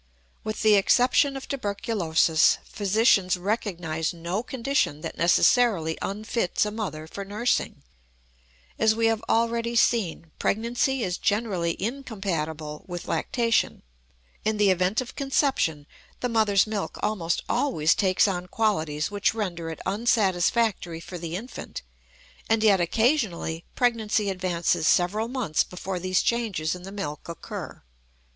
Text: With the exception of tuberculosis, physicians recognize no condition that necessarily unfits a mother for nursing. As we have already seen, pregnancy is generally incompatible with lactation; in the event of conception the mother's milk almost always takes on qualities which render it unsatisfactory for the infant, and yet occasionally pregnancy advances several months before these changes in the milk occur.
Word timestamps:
With 0.43 0.63
the 0.63 0.73
exception 0.73 1.37
of 1.37 1.47
tuberculosis, 1.47 2.57
physicians 2.63 3.37
recognize 3.37 4.15
no 4.15 4.41
condition 4.41 5.01
that 5.01 5.15
necessarily 5.15 5.95
unfits 6.01 6.65
a 6.65 6.71
mother 6.71 7.05
for 7.05 7.23
nursing. 7.23 7.83
As 8.79 8.95
we 8.95 9.05
have 9.05 9.23
already 9.29 9.75
seen, 9.75 10.31
pregnancy 10.39 11.03
is 11.03 11.19
generally 11.19 11.77
incompatible 11.79 12.83
with 12.87 13.07
lactation; 13.07 13.83
in 14.43 14.57
the 14.57 14.71
event 14.71 15.01
of 15.01 15.15
conception 15.15 15.85
the 16.19 16.29
mother's 16.29 16.65
milk 16.65 16.97
almost 17.03 17.43
always 17.47 17.93
takes 17.93 18.27
on 18.27 18.47
qualities 18.47 19.11
which 19.11 19.35
render 19.35 19.69
it 19.69 19.79
unsatisfactory 19.85 20.99
for 20.99 21.19
the 21.19 21.35
infant, 21.35 21.83
and 22.49 22.63
yet 22.63 22.81
occasionally 22.81 23.65
pregnancy 23.75 24.31
advances 24.31 24.87
several 24.87 25.27
months 25.27 25.63
before 25.63 25.99
these 25.99 26.23
changes 26.23 26.73
in 26.73 26.81
the 26.81 26.91
milk 26.91 27.29
occur. 27.29 27.83